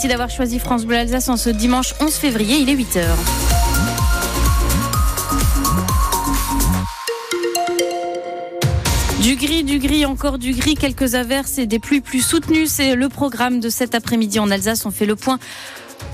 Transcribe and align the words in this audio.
Merci 0.00 0.08
d'avoir 0.08 0.30
choisi 0.30 0.58
France 0.58 0.86
Bleu 0.86 0.96
Alsace 0.96 1.28
en 1.28 1.36
ce 1.36 1.50
dimanche 1.50 1.92
11 2.00 2.10
février, 2.10 2.56
il 2.56 2.70
est 2.70 2.74
8h. 2.74 3.04
Du 9.20 9.36
gris, 9.36 9.62
du 9.62 9.78
gris, 9.78 10.06
encore 10.06 10.38
du 10.38 10.52
gris, 10.52 10.74
quelques 10.74 11.16
averses 11.16 11.58
et 11.58 11.66
des 11.66 11.78
pluies 11.78 12.00
plus 12.00 12.22
soutenues. 12.22 12.66
C'est 12.66 12.94
le 12.94 13.10
programme 13.10 13.60
de 13.60 13.68
cet 13.68 13.94
après-midi 13.94 14.38
en 14.38 14.50
Alsace. 14.50 14.86
On 14.86 14.90
fait 14.90 15.04
le 15.04 15.16
point 15.16 15.38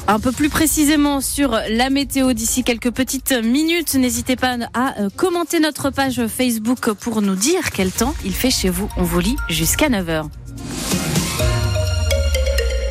un 0.08 0.18
peu 0.18 0.32
plus 0.32 0.48
précisément 0.48 1.20
sur 1.20 1.56
la 1.68 1.88
météo 1.88 2.32
d'ici 2.32 2.64
quelques 2.64 2.90
petites 2.90 3.34
minutes. 3.40 3.94
N'hésitez 3.94 4.34
pas 4.34 4.56
à 4.74 4.98
euh, 4.98 5.10
commenter 5.14 5.60
notre 5.60 5.90
page 5.90 6.26
Facebook 6.26 6.90
pour 6.94 7.22
nous 7.22 7.36
dire 7.36 7.70
quel 7.70 7.92
temps 7.92 8.16
il 8.24 8.34
fait 8.34 8.50
chez 8.50 8.68
vous. 8.68 8.88
On 8.96 9.04
vous 9.04 9.20
lit 9.20 9.36
jusqu'à 9.48 9.88
9h. 9.88 10.28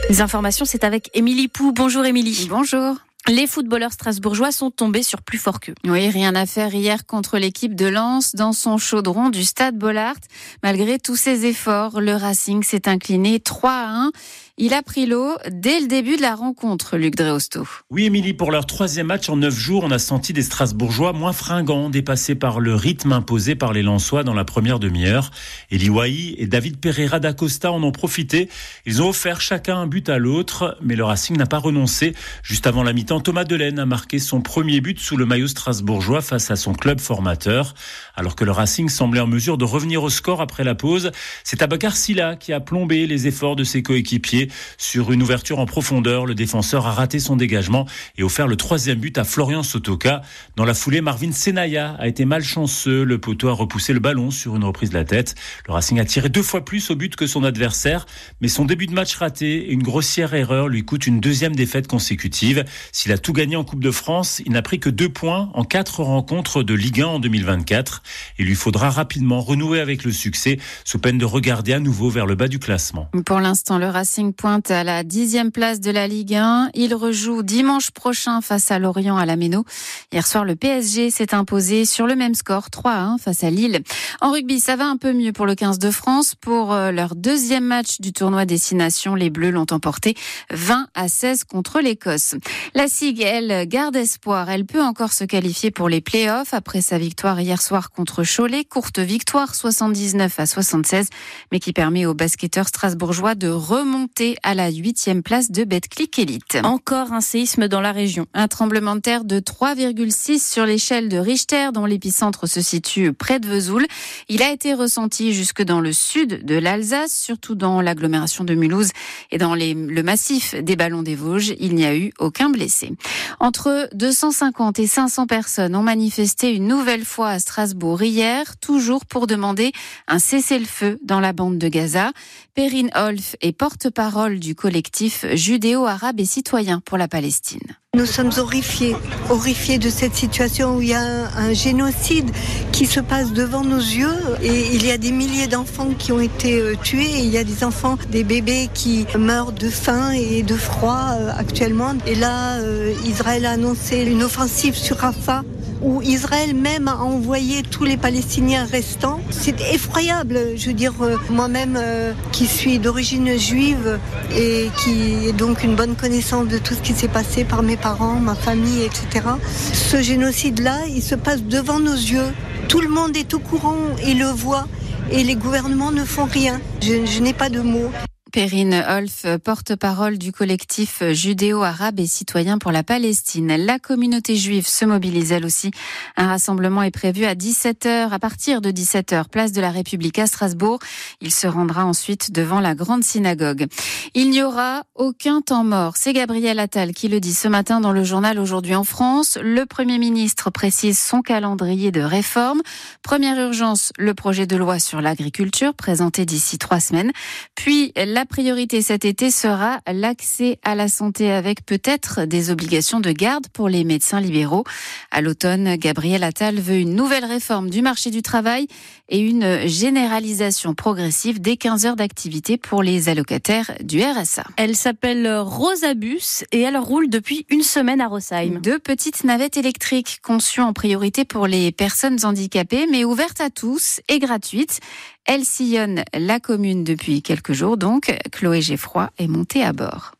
Les 0.07 0.21
informations, 0.21 0.65
c'est 0.65 0.83
avec 0.83 1.09
Émilie 1.15 1.47
Pou. 1.47 1.71
Bonjour 1.71 2.05
Émilie. 2.05 2.47
Bonjour. 2.47 2.97
Les 3.27 3.47
footballeurs 3.47 3.91
strasbourgeois 3.91 4.51
sont 4.51 4.69
tombés 4.69 5.01
sur 5.01 5.23
plus 5.23 5.39
fort 5.39 5.59
qu'eux. 5.59 5.73
Oui, 5.83 6.09
rien 6.09 6.35
à 6.35 6.45
faire 6.45 6.75
hier 6.75 7.07
contre 7.07 7.39
l'équipe 7.39 7.73
de 7.73 7.87
Lens 7.87 8.35
dans 8.35 8.53
son 8.53 8.77
chaudron 8.77 9.29
du 9.29 9.43
stade 9.43 9.75
Bollard. 9.75 10.17
Malgré 10.61 10.99
tous 10.99 11.15
ses 11.15 11.47
efforts, 11.47 12.01
le 12.01 12.13
Racing 12.13 12.61
s'est 12.61 12.87
incliné 12.87 13.39
3 13.39 13.71
à 13.71 13.87
1. 13.87 14.11
Il 14.57 14.73
a 14.73 14.81
pris 14.81 15.05
l'eau 15.05 15.35
dès 15.51 15.81
le 15.81 15.87
début 15.87 16.15
de 16.15 16.21
la 16.21 16.33
rencontre, 16.33 16.95
Luc 16.95 17.15
Dreosto. 17.15 17.67
Oui, 17.89 18.05
Émilie, 18.05 18.33
pour 18.33 18.51
leur 18.51 18.65
troisième 18.65 19.07
match 19.07 19.27
en 19.27 19.35
neuf 19.35 19.53
jours, 19.53 19.83
on 19.83 19.91
a 19.91 19.99
senti 19.99 20.31
des 20.31 20.43
Strasbourgeois 20.43 21.11
moins 21.11 21.33
fringants, 21.33 21.89
dépassés 21.89 22.35
par 22.35 22.61
le 22.61 22.73
rythme 22.73 23.11
imposé 23.11 23.55
par 23.55 23.73
les 23.73 23.83
Lensois 23.83 24.23
dans 24.23 24.33
la 24.33 24.45
première 24.45 24.79
demi-heure. 24.79 25.31
Eli 25.71 25.89
Wahi 25.89 26.35
et 26.37 26.47
David 26.47 26.77
Pereira 26.77 27.19
d'Acosta 27.19 27.69
en 27.69 27.83
ont 27.83 27.91
profité. 27.91 28.47
Ils 28.85 29.01
ont 29.01 29.09
offert 29.09 29.41
chacun 29.41 29.75
un 29.75 29.87
but 29.87 30.07
à 30.07 30.19
l'autre, 30.19 30.77
mais 30.81 30.95
le 30.95 31.03
Racing 31.03 31.35
n'a 31.35 31.47
pas 31.47 31.57
renoncé. 31.57 32.15
Juste 32.41 32.65
avant 32.65 32.83
la 32.83 32.93
mi-temps, 32.93 33.19
Thomas 33.19 33.43
Delaine 33.43 33.77
a 33.77 33.85
marqué 33.85 34.19
son 34.19 34.39
premier 34.39 34.79
but 34.79 34.97
sous 35.01 35.17
le 35.17 35.25
maillot 35.25 35.47
strasbourgeois 35.47 36.21
face 36.21 36.49
à 36.49 36.55
son 36.55 36.71
club 36.71 37.01
formateur. 37.01 37.73
Alors 38.15 38.37
que 38.37 38.45
le 38.45 38.51
Racing 38.51 38.87
semblait 38.87 39.19
en 39.19 39.27
mesure 39.27 39.57
de 39.57 39.65
revenir 39.65 40.01
au 40.01 40.09
score 40.09 40.39
après 40.39 40.63
la 40.63 40.75
pause, 40.75 41.11
c'est 41.43 41.61
Abakar 41.61 41.97
Silla 41.97 42.37
qui 42.37 42.53
a 42.53 42.61
plombé 42.61 43.05
les 43.05 43.27
efforts 43.27 43.57
de 43.57 43.65
ses 43.65 43.83
coéquipiers. 43.83 44.44
Sur 44.77 45.11
une 45.11 45.23
ouverture 45.23 45.59
en 45.59 45.65
profondeur, 45.65 46.25
le 46.25 46.35
défenseur 46.35 46.87
a 46.87 46.91
raté 46.91 47.19
son 47.19 47.35
dégagement 47.35 47.87
et 48.17 48.23
offert 48.23 48.47
le 48.47 48.55
troisième 48.55 48.99
but 48.99 49.17
à 49.17 49.23
Florian 49.23 49.63
Sotoka. 49.63 50.21
Dans 50.55 50.65
la 50.65 50.73
foulée, 50.73 51.01
Marvin 51.01 51.31
Senaya 51.31 51.95
a 51.99 52.07
été 52.07 52.25
malchanceux. 52.25 53.03
Le 53.03 53.17
poteau 53.17 53.49
a 53.49 53.53
repoussé 53.53 53.93
le 53.93 53.99
ballon 53.99 54.31
sur 54.31 54.55
une 54.55 54.63
reprise 54.63 54.89
de 54.89 54.95
la 54.95 55.05
tête. 55.05 55.35
Le 55.67 55.73
Racing 55.73 55.99
a 55.99 56.05
tiré 56.05 56.29
deux 56.29 56.43
fois 56.43 56.63
plus 56.63 56.89
au 56.89 56.95
but 56.95 57.15
que 57.15 57.27
son 57.27 57.43
adversaire, 57.43 58.05
mais 58.41 58.47
son 58.47 58.65
début 58.65 58.87
de 58.87 58.93
match 58.93 59.15
raté 59.15 59.69
et 59.69 59.71
une 59.71 59.83
grossière 59.83 60.33
erreur 60.33 60.67
lui 60.67 60.83
coûte 60.83 61.07
une 61.07 61.19
deuxième 61.19 61.55
défaite 61.55 61.87
consécutive. 61.87 62.65
S'il 62.91 63.11
a 63.11 63.17
tout 63.17 63.33
gagné 63.33 63.55
en 63.55 63.63
Coupe 63.63 63.83
de 63.83 63.91
France, 63.91 64.41
il 64.45 64.51
n'a 64.51 64.61
pris 64.61 64.79
que 64.79 64.89
deux 64.89 65.09
points 65.09 65.49
en 65.53 65.63
quatre 65.63 66.01
rencontres 66.01 66.63
de 66.63 66.73
Ligue 66.73 67.01
1 67.01 67.05
en 67.05 67.19
2024. 67.19 68.03
Il 68.39 68.45
lui 68.45 68.55
faudra 68.55 68.89
rapidement 68.89 69.41
renouer 69.41 69.79
avec 69.79 70.03
le 70.03 70.11
succès, 70.11 70.59
sous 70.83 70.99
peine 70.99 71.17
de 71.17 71.25
regarder 71.25 71.73
à 71.73 71.79
nouveau 71.79 72.09
vers 72.09 72.25
le 72.25 72.35
bas 72.35 72.47
du 72.47 72.59
classement. 72.59 73.09
Pour 73.25 73.39
l'instant, 73.39 73.77
le 73.77 73.87
Racing 73.87 74.33
pointe 74.35 74.69
à 74.69 74.83
la 74.83 75.03
dixième 75.03 75.51
place 75.51 75.79
de 75.79 75.89
la 75.91 76.07
Ligue 76.07 76.35
1. 76.35 76.69
Il 76.73 76.93
rejoue 76.93 77.43
dimanche 77.43 77.91
prochain 77.91 78.41
face 78.41 78.69
à 78.71 78.79
Lorient 78.79 79.17
à 79.17 79.25
la 79.25 79.35
Méno. 79.35 79.63
Hier 80.11 80.27
soir, 80.27 80.45
le 80.45 80.55
PSG 80.55 81.09
s'est 81.09 81.33
imposé 81.33 81.85
sur 81.85 82.05
le 82.05 82.15
même 82.15 82.35
score, 82.35 82.69
3 82.69 82.91
à 82.91 83.01
1 83.01 83.17
face 83.17 83.43
à 83.43 83.49
Lille. 83.49 83.81
En 84.21 84.31
rugby, 84.31 84.59
ça 84.59 84.75
va 84.75 84.85
un 84.85 84.97
peu 84.97 85.13
mieux 85.13 85.31
pour 85.31 85.45
le 85.45 85.55
15 85.55 85.79
de 85.79 85.91
France. 85.91 86.35
Pour 86.35 86.73
euh, 86.73 86.91
leur 86.91 87.15
deuxième 87.15 87.65
match 87.65 88.01
du 88.01 88.13
tournoi 88.13 88.45
Destination, 88.45 89.15
les 89.15 89.29
Bleus 89.29 89.51
l'ont 89.51 89.65
emporté 89.71 90.15
20 90.51 90.87
à 90.93 91.07
16 91.07 91.45
contre 91.45 91.79
l'Écosse. 91.79 92.35
La 92.73 92.87
SIG, 92.87 93.21
elle, 93.21 93.67
garde 93.67 93.95
espoir. 93.95 94.49
Elle 94.49 94.65
peut 94.65 94.83
encore 94.83 95.13
se 95.13 95.23
qualifier 95.23 95.71
pour 95.71 95.89
les 95.89 96.01
playoffs 96.01 96.53
après 96.53 96.81
sa 96.81 96.97
victoire 96.97 97.39
hier 97.39 97.61
soir 97.61 97.91
contre 97.91 98.23
Cholet. 98.23 98.65
Courte 98.65 98.99
victoire, 98.99 99.55
79 99.55 100.39
à 100.39 100.45
76, 100.45 101.09
mais 101.51 101.59
qui 101.59 101.73
permet 101.73 102.05
aux 102.05 102.13
basketteurs 102.13 102.67
strasbourgeois 102.67 103.35
de 103.35 103.47
remonter 103.47 104.24
à 104.43 104.55
la 104.55 104.71
huitième 104.71 105.21
place 105.21 105.51
de 105.51 105.63
Betclic 105.63 106.17
Elite. 106.17 106.57
Encore 106.63 107.13
un 107.13 107.21
séisme 107.21 107.67
dans 107.67 107.81
la 107.81 107.91
région. 107.91 108.25
Un 108.33 108.47
tremblement 108.47 108.95
de 108.95 109.01
terre 109.01 109.23
de 109.23 109.39
3,6 109.39 110.51
sur 110.51 110.65
l'échelle 110.65 111.09
de 111.09 111.17
Richter, 111.17 111.69
dont 111.73 111.85
l'épicentre 111.85 112.47
se 112.47 112.61
situe 112.61 113.13
près 113.13 113.39
de 113.39 113.47
Vesoul. 113.47 113.85
Il 114.29 114.41
a 114.41 114.51
été 114.51 114.73
ressenti 114.73 115.33
jusque 115.33 115.61
dans 115.61 115.81
le 115.81 115.93
sud 115.93 116.45
de 116.45 116.55
l'Alsace, 116.55 117.13
surtout 117.13 117.55
dans 117.55 117.81
l'agglomération 117.81 118.43
de 118.43 118.55
Mulhouse 118.55 118.89
et 119.31 119.37
dans 119.37 119.53
le 119.53 120.01
massif 120.01 120.55
des 120.55 120.75
Ballons 120.75 121.03
des 121.03 121.15
Vosges. 121.15 121.53
Il 121.59 121.75
n'y 121.75 121.85
a 121.85 121.95
eu 121.95 122.11
aucun 122.17 122.49
blessé. 122.49 122.93
Entre 123.39 123.89
250 123.93 124.79
et 124.79 124.87
500 124.87 125.27
personnes 125.27 125.75
ont 125.75 125.83
manifesté 125.83 126.53
une 126.53 126.67
nouvelle 126.67 127.05
fois 127.05 127.29
à 127.29 127.39
Strasbourg 127.39 128.01
hier, 128.01 128.57
toujours 128.57 129.05
pour 129.05 129.27
demander 129.27 129.71
un 130.07 130.19
cessez-le-feu 130.19 130.99
dans 131.03 131.19
la 131.19 131.33
bande 131.33 131.57
de 131.57 131.67
Gaza. 131.67 132.11
Perrine 132.55 132.89
Holf 132.95 133.35
est 133.41 133.51
porte-parole 133.51 134.14
du 134.15 134.55
collectif 134.55 135.25
judéo-arabe 135.33 136.21
et 136.21 136.25
citoyen 136.25 136.79
pour 136.79 136.97
la 136.97 137.09
Palestine. 137.09 137.59
Nous 137.95 138.05
sommes 138.05 138.31
horrifiés, 138.37 138.95
horrifiés 139.29 139.77
de 139.77 139.89
cette 139.89 140.15
situation 140.15 140.77
où 140.77 140.81
il 140.81 140.89
y 140.89 140.93
a 140.93 141.01
un, 141.37 141.53
génocide 141.53 142.31
qui 142.71 142.85
se 142.85 143.01
passe 143.01 143.33
devant 143.33 143.63
nos 143.63 143.77
yeux 143.77 144.15
et 144.41 144.73
il 144.73 144.85
y 144.85 144.91
a 144.91 144.97
des 144.97 145.11
milliers 145.11 145.47
d'enfants 145.47 145.89
qui 145.97 146.13
ont 146.13 146.21
été 146.21 146.59
euh, 146.59 146.75
tués 146.81 147.19
il 147.19 147.29
y 147.29 147.37
a 147.37 147.43
des 147.43 147.63
enfants, 147.63 147.97
des 148.09 148.23
bébés 148.23 148.69
qui 148.73 149.05
meurent 149.17 149.51
de 149.51 149.69
faim 149.69 150.11
et 150.11 150.43
de 150.43 150.55
froid 150.55 151.15
euh, 151.19 151.31
actuellement. 151.37 151.93
Et 152.07 152.15
là, 152.15 152.55
euh, 152.59 152.93
Israël 153.05 153.45
a 153.45 153.51
annoncé 153.51 154.03
une 154.03 154.23
offensive 154.23 154.75
sur 154.75 154.97
Rafah 154.97 155.43
où 155.81 156.01
Israël 156.01 156.55
même 156.55 156.87
a 156.87 156.97
envoyé 156.97 157.63
tous 157.63 157.83
les 157.83 157.97
Palestiniens 157.97 158.65
restants. 158.65 159.19
C'est 159.29 159.59
effroyable. 159.73 160.39
Je 160.55 160.67
veux 160.67 160.73
dire, 160.73 160.93
euh, 161.01 161.17
moi-même 161.29 161.77
euh, 161.77 162.13
qui 162.31 162.47
suis 162.47 162.79
d'origine 162.79 163.37
juive 163.37 163.99
et 164.35 164.69
qui 164.77 165.27
ai 165.27 165.33
donc 165.33 165.63
une 165.63 165.75
bonne 165.75 165.95
connaissance 165.95 166.47
de 166.47 166.57
tout 166.57 166.73
ce 166.73 166.81
qui 166.81 166.93
s'est 166.93 167.07
passé 167.07 167.43
par 167.43 167.63
mes 167.63 167.77
parents, 167.77 168.15
ma 168.15 168.35
famille, 168.35 168.83
etc. 168.83 169.25
Ce 169.73 170.01
génocide-là, 170.01 170.85
il 170.87 171.01
se 171.01 171.15
passe 171.15 171.43
devant 171.43 171.79
nos 171.79 171.93
yeux. 171.93 172.33
Tout 172.67 172.81
le 172.81 172.89
monde 172.89 173.15
est 173.15 173.33
au 173.33 173.39
courant 173.39 173.77
et 174.05 174.13
le 174.13 174.25
voit 174.25 174.67
et 175.11 175.23
les 175.23 175.35
gouvernements 175.35 175.91
ne 175.91 176.03
font 176.03 176.25
rien. 176.25 176.59
Je, 176.81 177.05
je 177.05 177.19
n'ai 177.21 177.33
pas 177.33 177.49
de 177.49 177.61
mots. 177.61 177.91
Perrine 178.35 178.83
Holf, 178.89 179.25
porte-parole 179.45 180.17
du 180.17 180.33
collectif 180.33 181.01
judéo-arabe 181.09 182.01
et 182.01 182.05
citoyen 182.05 182.57
pour 182.57 182.73
la 182.73 182.83
Palestine. 182.83 183.55
La 183.55 183.79
communauté 183.79 184.35
juive 184.35 184.67
se 184.67 184.83
mobilise 184.83 185.31
elle 185.31 185.45
aussi. 185.45 185.71
Un 186.17 186.27
rassemblement 186.27 186.83
est 186.83 186.91
prévu 186.91 187.23
à 187.23 187.33
17h, 187.33 188.09
à 188.11 188.19
partir 188.19 188.59
de 188.59 188.71
17h, 188.71 189.29
place 189.29 189.53
de 189.53 189.61
la 189.61 189.71
République 189.71 190.19
à 190.19 190.27
Strasbourg. 190.27 190.79
Il 191.21 191.31
se 191.31 191.47
rendra 191.47 191.85
ensuite 191.85 192.33
devant 192.33 192.59
la 192.59 192.75
grande 192.75 193.05
synagogue. 193.05 193.67
Il 194.15 194.31
n'y 194.31 194.43
aura 194.43 194.83
aucun 194.95 195.39
temps 195.39 195.63
mort. 195.63 195.93
C'est 195.95 196.11
Gabriel 196.11 196.59
Attal 196.59 196.91
qui 196.91 197.07
le 197.07 197.21
dit 197.21 197.33
ce 197.33 197.47
matin 197.47 197.79
dans 197.79 197.93
le 197.93 198.03
journal 198.03 198.37
Aujourd'hui 198.37 198.75
en 198.75 198.83
France. 198.83 199.37
Le 199.41 199.65
Premier 199.65 199.97
ministre 199.97 200.49
précise 200.49 200.99
son 200.99 201.21
calendrier 201.21 201.93
de 201.93 202.01
réforme. 202.01 202.61
Première 203.01 203.39
urgence, 203.39 203.93
le 203.97 204.13
projet 204.13 204.45
de 204.45 204.57
loi 204.57 204.79
sur 204.79 204.99
l'agriculture 204.99 205.73
présenté 205.73 206.25
d'ici 206.25 206.57
trois 206.57 206.81
semaines. 206.81 207.13
Puis 207.55 207.93
la 207.95 208.24
la 208.25 208.27
priorité 208.27 208.81
cet 208.81 209.05
été 209.05 209.29
sera 209.29 209.81
l'accès 209.85 210.57
à 210.63 210.73
la 210.73 210.87
santé 210.87 211.31
avec 211.31 211.63
peut-être 211.63 212.25
des 212.25 212.49
obligations 212.49 212.99
de 212.99 213.11
garde 213.11 213.47
pour 213.49 213.69
les 213.69 213.83
médecins 213.83 214.19
libéraux. 214.19 214.63
À 215.11 215.21
l'automne, 215.21 215.75
Gabriel 215.75 216.23
Attal 216.23 216.59
veut 216.59 216.77
une 216.77 216.95
nouvelle 216.95 217.23
réforme 217.23 217.69
du 217.69 217.83
marché 217.83 218.09
du 218.09 218.23
travail 218.23 218.65
et 219.09 219.19
une 219.19 219.67
généralisation 219.67 220.73
progressive 220.73 221.39
des 221.39 221.55
15 221.55 221.85
heures 221.85 221.95
d'activité 221.95 222.57
pour 222.57 222.81
les 222.81 223.09
allocataires 223.09 223.73
du 223.83 224.01
RSA. 224.01 224.45
Elle 224.57 224.75
s'appelle 224.75 225.31
Rosabus 225.37 226.45
et 226.51 226.61
elle 226.61 226.77
roule 226.77 227.11
depuis 227.11 227.45
une 227.49 227.61
semaine 227.61 228.01
à 228.01 228.07
Rosheim. 228.07 228.59
Deux 228.59 228.79
petites 228.79 229.23
navettes 229.23 229.57
électriques 229.57 230.17
conçues 230.23 230.61
en 230.61 230.73
priorité 230.73 231.25
pour 231.25 231.45
les 231.45 231.71
personnes 231.71 232.17
handicapées 232.25 232.87
mais 232.89 233.05
ouvertes 233.05 233.41
à 233.41 233.51
tous 233.51 234.01
et 234.09 234.17
gratuites. 234.17 234.79
Elle 235.25 235.43
sillonne 235.43 236.03
la 236.13 236.39
commune 236.39 236.83
depuis 236.83 237.23
quelques 237.23 237.53
jours, 237.53 237.77
donc 237.77 238.14
Chloé 238.31 238.61
Geffroy 238.61 239.09
est 239.17 239.27
montée 239.27 239.63
à 239.63 239.73
bord. 239.73 240.13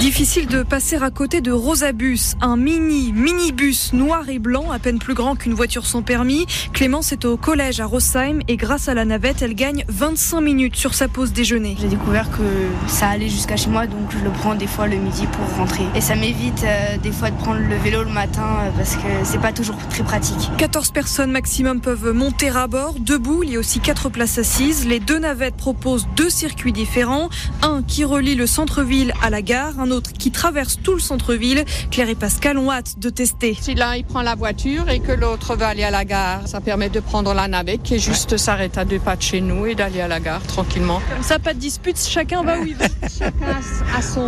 Difficile 0.00 0.46
de 0.46 0.62
passer 0.62 0.96
à 0.96 1.10
côté 1.10 1.40
de 1.40 1.50
Rosabus, 1.50 2.36
un 2.42 2.58
mini 2.58 3.12
minibus 3.12 3.94
noir 3.94 4.28
et 4.28 4.38
blanc, 4.38 4.70
à 4.70 4.78
peine 4.78 4.98
plus 4.98 5.14
grand 5.14 5.36
qu'une 5.36 5.54
voiture 5.54 5.86
sans 5.86 6.02
permis. 6.02 6.44
Clémence 6.74 7.12
est 7.12 7.24
au 7.24 7.38
collège 7.38 7.80
à 7.80 7.86
Rosheim 7.86 8.40
et 8.46 8.56
grâce 8.58 8.88
à 8.88 8.94
la 8.94 9.06
navette, 9.06 9.40
elle 9.40 9.54
gagne 9.54 9.86
25 9.88 10.42
minutes 10.42 10.76
sur 10.76 10.92
sa 10.92 11.08
pause 11.08 11.32
déjeuner. 11.32 11.76
J'ai 11.80 11.88
découvert 11.88 12.30
que 12.30 12.42
ça 12.88 13.08
allait 13.08 13.30
jusqu'à 13.30 13.56
chez 13.56 13.70
moi, 13.70 13.86
donc 13.86 14.10
je 14.10 14.22
le 14.22 14.30
prends 14.30 14.54
des 14.54 14.66
fois 14.66 14.86
le 14.86 14.96
midi 14.96 15.26
pour 15.32 15.56
rentrer. 15.56 15.84
Et 15.94 16.02
ça 16.02 16.14
m'évite 16.14 16.62
euh, 16.64 16.98
des 16.98 17.10
fois 17.10 17.30
de 17.30 17.36
prendre 17.36 17.60
le 17.60 17.76
vélo 17.76 18.04
le 18.04 18.12
matin 18.12 18.58
euh, 18.60 18.70
parce 18.76 18.96
que 18.96 19.08
c'est 19.24 19.40
pas 19.40 19.52
toujours 19.52 19.78
très 19.88 20.04
pratique. 20.04 20.50
14 20.58 20.90
personnes 20.90 21.32
maximum 21.32 21.80
peuvent 21.80 22.12
monter 22.12 22.50
à 22.50 22.66
bord. 22.66 22.96
Debout, 23.00 23.44
il 23.44 23.52
y 23.52 23.56
a 23.56 23.58
aussi 23.58 23.80
4 23.80 24.10
places 24.10 24.36
assises. 24.36 24.86
Les 24.86 25.00
deux 25.00 25.18
navettes 25.18 25.56
proposent 25.56 26.06
deux 26.16 26.30
circuits 26.30 26.72
différents. 26.72 27.30
Un 27.62 27.82
qui 27.82 28.04
relie 28.04 28.34
le 28.34 28.46
centre-ville 28.46 29.14
à 29.22 29.30
la 29.30 29.40
gare, 29.40 29.85
un 29.86 29.90
autre 29.90 30.12
qui 30.12 30.30
traverse 30.30 30.78
tout 30.82 30.94
le 30.94 31.00
centre-ville. 31.00 31.64
Claire 31.90 32.08
et 32.08 32.14
Pascal 32.14 32.58
ont 32.58 32.70
hâte 32.70 32.98
de 32.98 33.08
tester. 33.08 33.56
Si 33.60 33.74
l'un 33.74 33.94
il 33.94 34.04
prend 34.04 34.22
la 34.22 34.34
voiture 34.34 34.88
et 34.88 35.00
que 35.00 35.12
l'autre 35.12 35.56
va 35.56 35.68
aller 35.68 35.84
à 35.84 35.90
la 35.90 36.04
gare, 36.04 36.46
ça 36.46 36.60
permet 36.60 36.88
de 36.88 37.00
prendre 37.00 37.32
la 37.34 37.46
navette 37.46 37.82
qui 37.82 37.94
est 37.94 37.98
juste 37.98 38.36
s'arrête 38.36 38.78
à 38.78 38.84
deux 38.84 38.98
pas 38.98 39.16
de 39.16 39.22
chez 39.22 39.40
nous 39.40 39.66
et 39.66 39.74
d'aller 39.74 40.00
à 40.00 40.08
la 40.08 40.20
gare 40.20 40.42
tranquillement. 40.42 41.00
Comme 41.12 41.22
ça, 41.22 41.38
pas 41.38 41.54
de 41.54 41.58
dispute, 41.58 41.98
chacun 41.98 42.42
va 42.42 42.58
où 42.58 42.66
il 42.66 42.74
veut. 42.74 42.86
Chacun 43.18 43.60
a 43.96 44.02
son, 44.02 44.26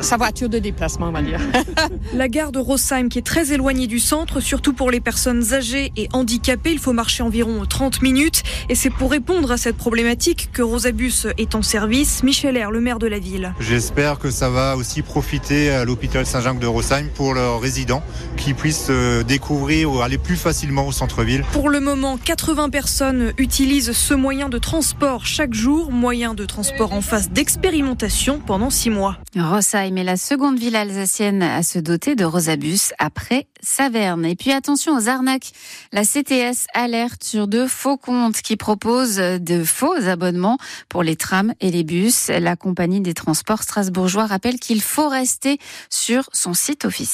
sa 0.00 0.16
voiture 0.16 0.48
de 0.48 0.58
déplacement, 0.58 1.08
on 1.08 1.12
va 1.12 1.22
dire. 1.22 1.40
La 2.14 2.28
gare 2.28 2.50
de 2.50 2.58
Rosheim 2.58 3.08
qui 3.08 3.18
est 3.18 3.26
très 3.26 3.52
éloignée 3.52 3.86
du 3.86 3.98
centre, 3.98 4.40
surtout 4.40 4.72
pour 4.72 4.90
les 4.90 5.00
personnes 5.00 5.52
âgées 5.52 5.92
et 5.96 6.08
handicapées, 6.12 6.72
il 6.72 6.78
faut 6.78 6.92
marcher 6.92 7.22
environ 7.22 7.64
30 7.68 8.02
minutes. 8.02 8.42
Et 8.68 8.74
c'est 8.74 8.90
pour 8.90 9.10
répondre 9.10 9.52
à 9.52 9.56
cette 9.58 9.76
problématique 9.76 10.50
que 10.52 10.62
Rosabus 10.62 11.26
est 11.38 11.54
en 11.54 11.62
service. 11.62 12.22
Michel 12.22 12.56
Air, 12.56 12.70
le 12.70 12.80
maire 12.80 12.98
de 12.98 13.06
la 13.06 13.18
ville. 13.18 13.54
J'espère 13.60 14.18
que 14.18 14.30
ça 14.30 14.48
va 14.48 14.69
aussi 14.76 15.02
profiter 15.02 15.70
à 15.70 15.84
l'hôpital 15.84 16.26
Saint-Jacques 16.26 16.58
de 16.58 16.66
Rosheim 16.66 17.06
pour 17.14 17.34
leurs 17.34 17.60
résidents 17.60 18.02
qui 18.36 18.54
puissent 18.54 18.88
euh, 18.90 19.22
découvrir 19.22 19.92
ou 19.92 20.00
aller 20.00 20.18
plus 20.18 20.36
facilement 20.36 20.86
au 20.86 20.92
centre-ville. 20.92 21.44
Pour 21.52 21.68
le 21.68 21.80
moment, 21.80 22.16
80 22.16 22.70
personnes 22.70 23.32
utilisent 23.38 23.92
ce 23.92 24.14
moyen 24.14 24.48
de 24.48 24.58
transport 24.58 25.26
chaque 25.26 25.54
jour, 25.54 25.90
moyen 25.92 26.34
de 26.34 26.44
transport 26.44 26.92
en 26.92 27.00
phase 27.00 27.30
d'expérimentation 27.30 28.40
pendant 28.44 28.70
six 28.70 28.90
mois. 28.90 29.16
Rosheim 29.36 29.96
est 29.96 30.04
la 30.04 30.16
seconde 30.16 30.58
ville 30.58 30.76
alsacienne 30.76 31.42
à 31.42 31.62
se 31.62 31.78
doter 31.78 32.14
de 32.14 32.24
Rosabus 32.24 32.92
après 32.98 33.46
Saverne. 33.62 34.24
Et 34.24 34.36
puis 34.36 34.52
attention 34.52 34.96
aux 34.96 35.08
arnaques. 35.08 35.52
La 35.92 36.04
CTS 36.04 36.66
alerte 36.74 37.24
sur 37.24 37.48
de 37.48 37.66
faux 37.66 37.96
comptes 37.96 38.40
qui 38.40 38.56
proposent 38.56 39.16
de 39.16 39.64
faux 39.64 39.94
abonnements 40.06 40.58
pour 40.88 41.02
les 41.02 41.16
trams 41.16 41.54
et 41.60 41.70
les 41.70 41.84
bus. 41.84 42.28
La 42.28 42.56
compagnie 42.56 43.00
des 43.00 43.14
transports 43.14 43.62
strasbourgeois 43.62 44.26
rappelle 44.26 44.58
qu'il 44.60 44.82
faut 44.82 45.08
rester 45.08 45.58
sur 45.90 46.28
son 46.32 46.54
site 46.54 46.84
officiel. 46.84 47.00